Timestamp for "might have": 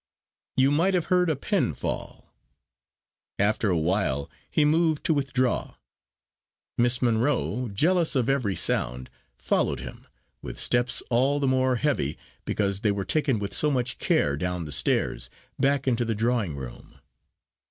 0.71-1.05